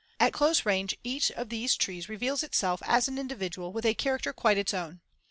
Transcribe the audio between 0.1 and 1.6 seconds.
At close range, each of